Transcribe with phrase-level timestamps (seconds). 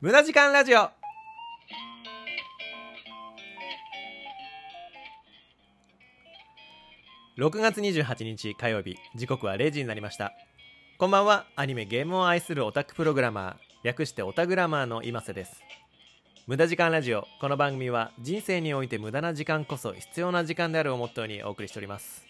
[0.00, 0.90] 無駄時間ラジオ。
[7.36, 10.34] 6月28日火曜日時刻は0時になりました。
[10.98, 11.46] こんばんは。
[11.56, 15.64] アニメゲームを愛するオタクプログラマー略してオタグラマーの今瀬です。
[16.46, 17.26] 無駄時間ラジオ。
[17.40, 22.24] この番組は人生において無駄な時間こそ必要な時間であるをモットーにお送りしております。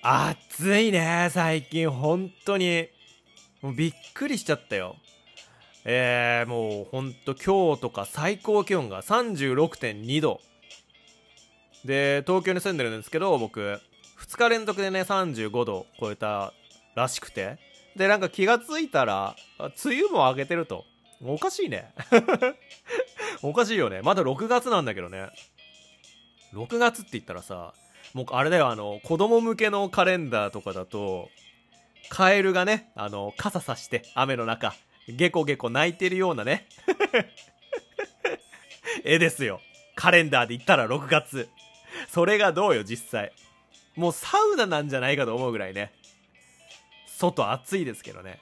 [0.00, 1.90] 暑いね最近。
[1.90, 2.88] 本当に。
[3.60, 4.96] もうびっくりしちゃったよ。
[5.84, 10.40] えー、もうほんと今日とか最高気温が36.2度
[11.84, 13.80] で東京に住んでるんですけど僕
[14.20, 16.52] 2日連続でね35度超えた
[16.94, 17.58] らしくて。
[17.96, 20.84] でなんか気がついたら梅雨も明けてると。
[21.24, 21.92] おかしいね。
[23.42, 24.00] おかしいよね。
[24.02, 25.28] まだ6月なんだけどね。
[26.54, 27.74] 6月って言ったらさ
[28.12, 31.30] もうあれだよあの子供向けのカレンダーとかだと
[32.10, 34.74] カエルがねあの傘さして雨の中。
[35.08, 36.66] ゲコゲコ泣いてるようなね。
[39.04, 39.60] 絵ですよ。
[39.94, 41.48] カレンダーで言ったら6月。
[42.08, 43.32] それがどうよ実際。
[43.96, 45.92] もうサウナなんじゃないかと思うぐらいね。
[47.06, 48.38] 外暑いですけどね。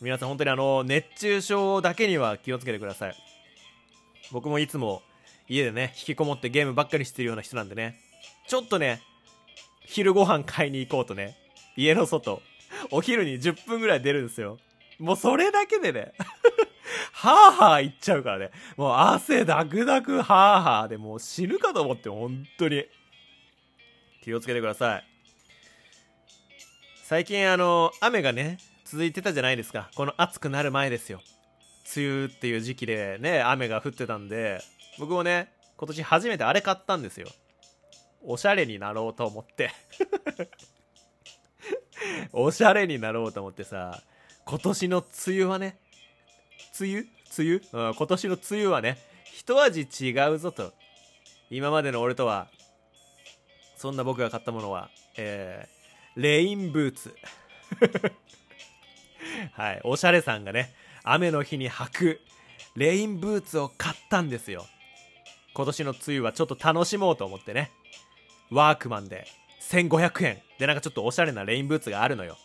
[0.00, 3.14] 皆さん本当にあの熱中症だけには気をつけてください。
[4.30, 5.02] 僕もいつも
[5.48, 7.98] 家でね引きこもってゲームばっかりしてるような人なんでね。
[8.46, 9.02] ちょっとね
[9.84, 11.36] 昼ご飯買いに行こうとね。
[11.76, 12.42] 家の外。
[12.90, 14.58] お昼に10分ぐらい出るんですよ。
[14.98, 16.12] もうそれだけでね
[17.12, 18.50] はぁはぁ言っちゃうからね。
[18.76, 22.84] もう汗だくだくはぁはぁでもう死ぬかと思って本当に。
[24.22, 25.04] 気をつけてください。
[27.02, 29.90] 最近あの、雨がね、続いてたじゃないですか。
[29.94, 31.22] この暑くなる前ですよ。
[31.96, 34.60] 梅雨っていう時期でね、雨が降ってたんで、
[34.98, 37.28] 僕もね、今年初めてあれ買ったんですよ。
[38.22, 39.70] おしゃれになろうと思って
[42.32, 44.02] おしゃれになろうと思ってさ、
[44.48, 45.76] 今年の梅雨はね、
[46.80, 47.00] 梅雨？
[47.00, 48.96] 梅雨、うん、今年の梅雨はね、
[49.30, 50.72] 一味違うぞと。
[51.50, 52.48] 今までの俺とは、
[53.76, 54.88] そんな僕が買ったものは、
[55.18, 57.14] えー、レインブーツ。
[59.52, 62.20] はい、おしゃれさんがね、雨の日に履く
[62.74, 64.66] レインブーツを買ったんですよ。
[65.52, 67.70] 今年の梅雨はちょっと楽しもうと思ってね。
[68.50, 69.26] ワークマンで
[69.60, 72.38] 1500円でなんかちょっとおしゃれなレインブーツがあるのよ。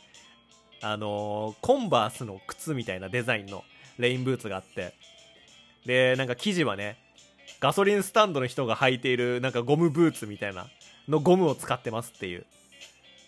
[0.84, 3.64] あのー、コンバースの靴みたいなデザインの
[3.98, 4.94] レインブーツがあって、
[5.86, 6.98] で、なんか生地はね、
[7.60, 10.68] ガソリンスタンドの人が履いているなんかゴムブーツみたいな
[11.08, 12.46] のゴムを使ってますっていう。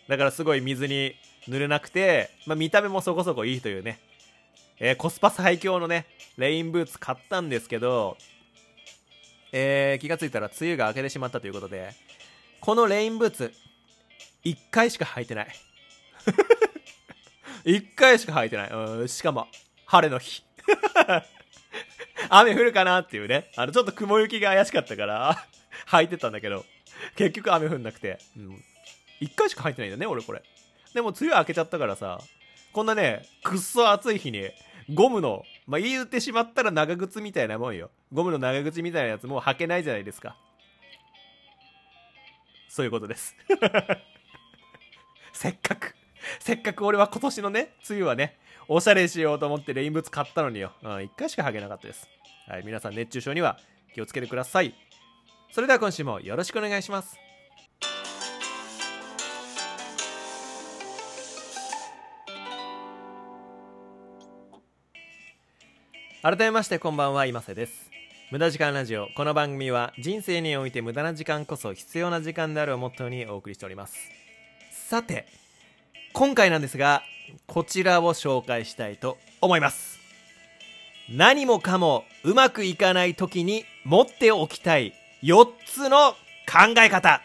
[0.09, 1.15] だからすごい水に
[1.47, 3.99] 濡れなくて、まあ、見た目もそこそこいいというね、
[4.79, 6.05] えー、コスパ最強のね、
[6.37, 8.17] レインブーツ買ったんですけど、
[9.53, 11.93] えー、気がついたら梅雨が明けてしまったということで、
[12.59, 13.53] このレインブーツ、
[14.43, 15.47] 1回しか履いてない。
[17.65, 18.69] 1回しか履いてない。
[18.69, 19.47] うん、しかも、
[19.85, 20.43] 晴れの日。
[22.29, 23.51] 雨降るかなっていうね。
[23.55, 25.45] あの、ちょっと雲行きが怪しかったから
[25.89, 26.65] 履いてたんだけど、
[27.15, 28.19] 結局雨降んなくて。
[28.37, 28.63] うん。
[29.21, 30.43] 1回しか履いてないんだね、俺これ。
[30.93, 32.21] でも、梅雨明けちゃったからさ、
[32.71, 34.51] こんなね、くっそ暑い日に、
[34.93, 37.89] ゴムの、まあ、言ってしまったら長靴みたいなもんよ。
[38.11, 40.37] ゴムの長靴みたいなやつもう履けないじゃないですか。
[42.69, 43.35] そういうことです。
[45.33, 45.95] せっかく
[46.39, 48.37] せっかく俺は今年のね、梅雨はね、
[48.67, 50.71] おしゃれしようと思ってレインブーツ買ったのによ。
[50.81, 52.07] うん、一回しか履けなかったです。
[52.47, 53.59] はい、皆さん熱中症には
[53.93, 54.73] 気をつけてください。
[55.51, 57.17] それでは今週もよろしくお願いします。
[66.25, 67.91] 改めましてこんばんは今瀬です
[68.31, 74.09] 無駄時間ラジオこの番組は人生において無駄な時間こそ必要な時間であるをモットーにお送りしております
[74.71, 75.27] さて
[76.17, 77.03] 今回なんですが、
[77.45, 79.99] こちらを紹介したいと思います。
[81.09, 84.93] 何もかもうまくいかない時に持っておきたい
[85.23, 86.13] 4つの
[86.47, 87.21] 考え方。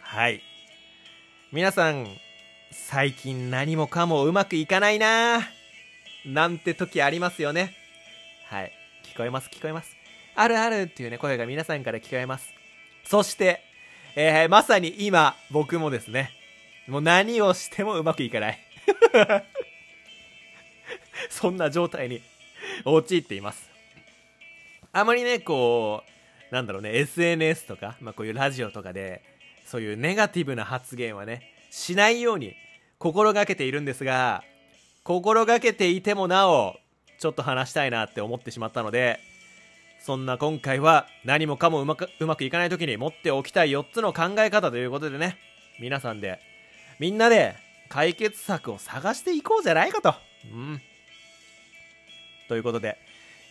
[0.00, 0.40] はい。
[1.52, 2.08] 皆さん、
[2.70, 5.40] 最近何もかもうまくいかないな
[6.24, 7.74] なんて時ありますよね。
[8.46, 8.72] はい。
[9.04, 9.94] 聞こえます、聞こえます？
[10.34, 12.54] あるあるっていうね、声が皆さんから聞こえます。
[13.04, 13.60] そして、
[14.16, 16.30] えー、まさに今、僕もですね、
[16.90, 18.58] もう何をしてもうまくいかない
[21.30, 22.20] そんな状態に
[22.84, 23.70] 陥っています。
[24.92, 26.02] あまりね、こ
[26.50, 29.22] う、なんだろうね、SNS とか、まあこういうラジオとかで、
[29.64, 32.56] そういうネガティブな発言はね、しないように
[32.98, 34.42] 心がけているんですが、
[35.04, 36.76] 心がけていてもなお、
[37.20, 39.20] ちょっと話したいなって思ってしまったので、
[40.00, 45.36] そんな今回は何もかもうまくうまくいかない時に持っておきたい4つの考え方ということでね、
[45.78, 46.40] 皆さんで
[47.00, 47.56] みんなで
[47.88, 50.14] 解決策を探していこうじゃないかと。
[50.52, 50.80] うん。
[52.46, 52.98] ということで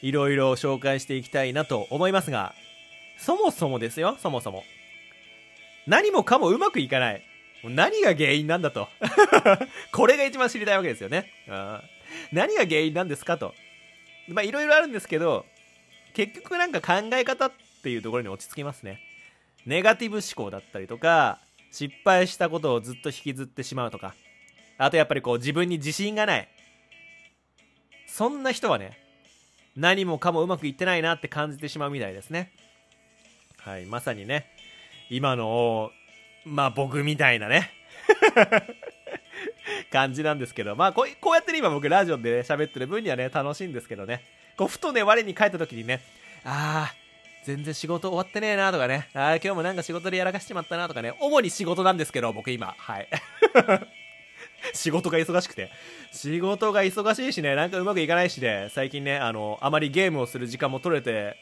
[0.04, 2.54] いろいろ紹介していきたいなと思いますが
[3.18, 4.64] そもそもですよそもそも。
[5.88, 7.24] 何もかもうまくいかない。
[7.64, 8.88] 何が原因なんだと。
[9.92, 11.34] これが一番知りたいわけですよね。
[11.48, 11.82] うん。
[12.32, 13.56] 何が原因なんですかと。
[14.28, 15.48] まあいろいろあるんですけど
[16.14, 19.02] 結局なんか考え方っていうところに落ち着きますね。
[19.66, 21.40] ネガティブ思考だったりとか
[21.72, 24.16] 失敗したことをずっと引きずってしまうとか。
[24.78, 26.48] あとやっぱりこう自分に自信がない。
[28.08, 28.98] そんな人はね
[29.76, 32.52] 何もかもうまくいってないなって感じてしまうみたいですね。
[33.58, 34.48] はいまさにね
[35.10, 35.92] 今の
[36.46, 37.72] まあ僕みたいなね。
[39.92, 40.76] 感じなんですけど。
[40.76, 44.24] まあこうこうやってね今僕ラジオでね喋ってる分にはね楽しいんですけどね。
[44.58, 46.02] こうふとね我に返った時にね
[46.44, 46.99] ああ
[47.44, 49.10] 全然仕事終わってねえなとかね。
[49.14, 51.14] あ今日もなんか仕事でやらかしちまったなとかね。
[51.20, 52.76] 主に仕事なんですけど僕今。
[52.78, 53.08] はい。
[54.74, 55.72] 仕事が忙しくて。
[56.12, 57.56] 仕事が忙しいしね。
[57.56, 61.38] なんかうまくいかないしで、ね、最近ねあのあまりゲームをする時間も取れて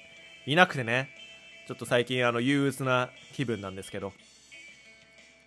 [0.45, 1.09] いなくてね。
[1.67, 4.13] ちょっと最近あの憂鬱な気分なんですけど。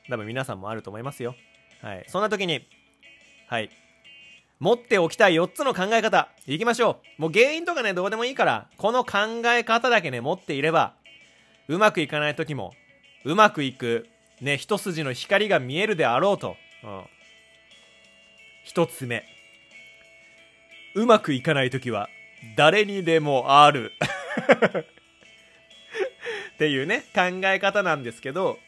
[0.08, 1.36] 多分皆さんもあると思いますよ。
[1.82, 2.04] はい。
[2.08, 2.66] そんな時に
[3.46, 3.70] はい。
[4.60, 6.28] 持っておきたい4つの考え方。
[6.46, 7.22] いきましょう。
[7.22, 8.68] もう原因とかねどうでもいいから。
[8.76, 10.92] この考え方だけね持っていれば
[11.66, 12.74] うまくいかない時も
[13.24, 14.06] うまくいく
[14.42, 17.04] ね一筋の光が見えるであろうと、うん、
[18.66, 19.24] 1つ目。
[20.94, 22.10] うまくいかない時は
[22.56, 23.92] 誰にでもある。
[26.54, 28.58] っていうね考え方なんですけど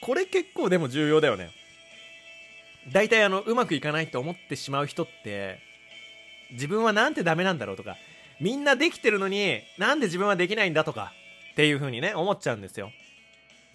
[0.00, 1.50] これ結構でも重要だよね。
[2.92, 5.60] 大体あのうまくいかないと思ってしまう人って
[6.52, 7.96] 自分はなんてダメなんだろうとか
[8.40, 11.12] みんなできてるのになんで自分はできないんだとか
[11.52, 12.90] っていう風にね思っちゃうんですよ。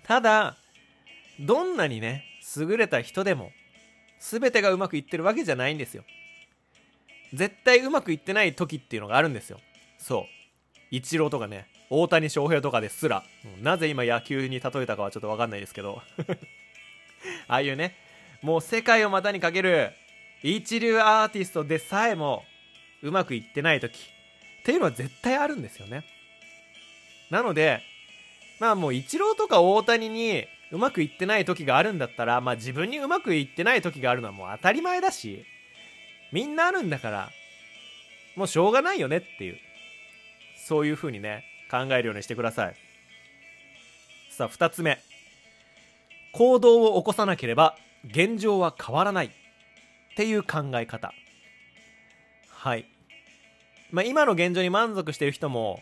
[0.04, 0.58] ただ
[1.40, 2.24] どんなにね
[2.58, 3.52] 優れた人でも
[4.20, 6.04] 全てがうまくいってるわけじゃないんですよ。
[7.34, 9.60] 絶対うまくいってない時っていうのがあるんですよ。
[9.98, 10.26] そう。
[10.92, 13.24] イチローとかね大谷翔平とかですら、
[13.62, 16.02] なぜ今野球に例えたかはちょっと分かんないですけど。
[17.48, 17.96] ああいうね
[18.46, 19.92] もう世界を股にかける。
[20.44, 22.44] 一流アーティストでさえも
[23.02, 23.98] うまくいってない時。
[23.98, 26.06] っていうのは絶対あるんですよね。
[27.32, 27.82] なので
[28.60, 35.44] まあもうイチローとか大谷にうまくいってない時があるんだったらまあ自分にうまくいってない時があるのはもう当たり前だし
[36.32, 37.30] みんなあるんだから
[38.36, 39.58] もうしょうがないよねっていう。
[40.68, 42.76] そういう風にね考えるようにしてください。
[44.30, 45.00] さあ2つ目。
[46.32, 49.28] 行動を起こさなければ現状は変わらない。
[49.28, 49.32] っ
[50.16, 51.14] ていう考え方。
[52.50, 52.86] はい。
[53.92, 55.82] まあ今の現状に満足してる人も、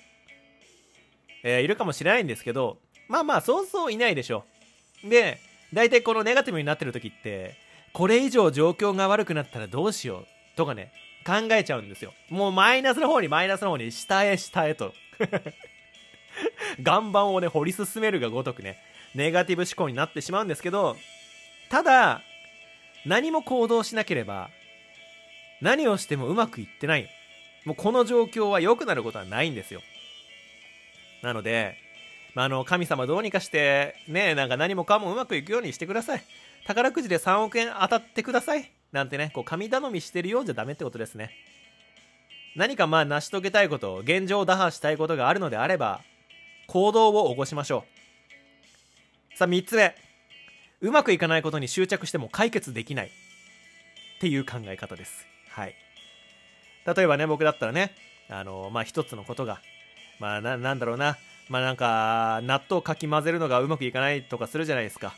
[1.44, 2.78] えー、いるかもしれないんですけど
[3.08, 4.44] まあまあそうそういないでしょ。
[5.04, 5.40] で
[5.72, 7.56] 大体このネガティブになってる時って
[7.94, 10.26] これ以上状況が悪くなったらどうしよう。
[10.56, 10.92] とかね
[11.26, 12.12] 考えちゃうんですよ。
[12.30, 14.94] もうマイナスの方にマイナスの方に下へ下へと。
[16.80, 18.80] 岩盤をね、掘り進めるがごとくね、
[19.14, 20.98] ネガティブ思考になってしまうんですけど、
[21.74, 22.22] ただ、
[23.04, 24.52] 何も行動しなければ、
[25.60, 27.10] 何をしてもうまくいってない。
[27.66, 29.82] もうこの状況は良くなることはないんですよ。
[31.24, 31.78] なので、
[32.36, 36.24] まあ、あの、神様どうにかして、ね、なんか何もかもうまくいくようにしてください。
[36.68, 38.72] 宝くじで3億円当たってください。
[38.92, 41.32] なんてね、こう、神頼みしてるようじゃダメってことですね。
[42.56, 46.02] 何かまあ成し遂げたいこと、現状を打破したいことがあるのであれば、
[46.68, 47.84] 行動を起こしましょ
[49.34, 50.03] うさあ3つ目
[50.84, 53.08] うまくいかないことに執着しても解決できない。
[53.08, 53.10] っ
[54.20, 55.26] ていう考え方です。
[55.50, 55.76] はい。
[56.86, 57.96] 例えばね僕だったらね
[58.30, 59.62] あのまあ一つのことが
[60.20, 61.18] まあななんだろうな。
[61.48, 65.14] まあなんか納豆かき混ぜるのがうまくいかないとかするじゃないですか。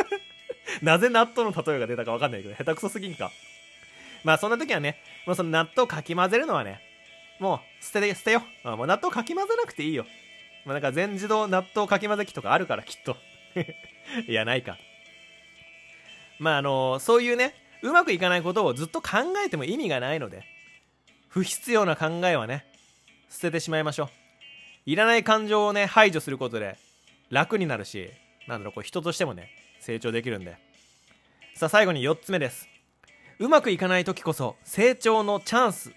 [0.82, 3.32] なぜ納豆の例えが出たか分かんないけど下手くそすぎんか。
[4.24, 6.82] まあそんな時はねもうその納豆かき混ぜるのはね
[7.38, 10.04] もう捨てて捨てよもう納豆かき混ぜなくていいよ。
[10.66, 13.16] まあ、なんか全自動納豆かき混ぜ器とかあるからきっと。
[14.28, 14.78] いやないか。
[16.38, 20.44] まああのそういうねうまくいかないことをずっと考えても意味がないので
[21.28, 22.64] 不必要な考えはね
[23.30, 24.08] 捨ててしまいましょう。
[24.84, 26.76] いらない感情をね排除することで
[27.30, 28.10] 楽になるし
[28.46, 30.56] なんだろうこう人としてもね成長できるんで。
[31.54, 32.68] さあ最後に4つ目です。
[33.38, 35.92] うまくいかない時こそ成長のチャンス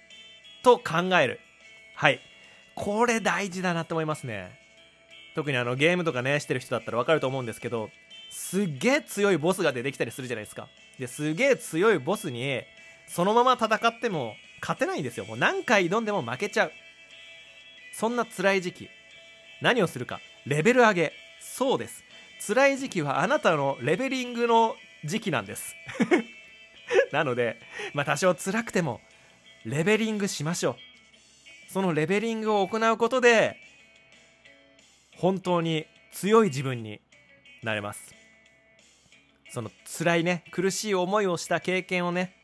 [0.63, 1.39] と考える。
[1.95, 2.19] はい。
[2.75, 4.64] これ大事だなって思いますね。
[5.35, 7.89] 特にあのゲームとかねしてる人だったら分かると思うんですけど
[8.29, 10.67] すっげえ強いボスが出てきたりするじゃないですか。
[10.99, 12.61] ですげえ強いボスに
[13.07, 15.25] そのまま戦っても勝てないんですよ。
[15.25, 16.71] もう何回挑んでも負けちゃう。
[17.93, 18.89] そんな辛い時期。
[19.61, 20.19] 何をするか。
[20.45, 21.13] レベル上げ。
[21.39, 22.03] そうです。
[22.45, 25.75] 辛い時期はあなたのレベリングの時期なんです。
[27.11, 27.59] なので
[27.93, 29.01] まあ多少辛くても
[29.63, 31.71] レベリングしましょう。
[31.71, 33.57] そのレベリングを行うことで
[35.17, 37.01] 本当に強い自分に
[37.63, 38.13] なれます。
[39.50, 42.36] その辛いね苦しい思いをした経験をね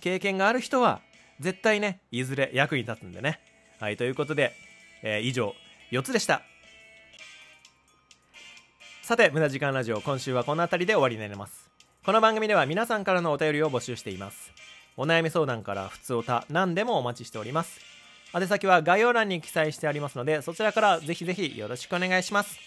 [0.00, 1.00] 経験がある人は
[1.38, 3.40] 絶対ねいずれ役に立つんでね。
[3.78, 4.52] はいということで、
[5.02, 5.54] えー、以上
[5.92, 6.42] 4つでした。
[9.02, 11.70] さて無駄時間ラジオ今週はこの辺りで終わりになります。
[12.04, 14.52] この番組では皆さんからのお便りを募集しています。
[14.96, 17.95] お悩み相談から普通おた何でもお待ちしております。
[18.32, 22.58] 宛先は概要欄に記載してありますのでそちらからぜひぜひよろしくお願いします。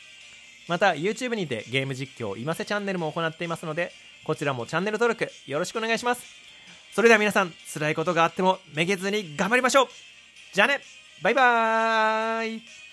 [0.68, 3.92] また YouTube にてゲーム実況今瀬チャンネルも行っていますので
[4.24, 6.24] こちらもチャンネル登録よろしくお願いします。
[6.94, 9.88] それでは皆さん辛いことがあってもめげずに頑張りましょう。
[10.54, 10.80] じゃあね。
[11.22, 12.89] バイバーイ。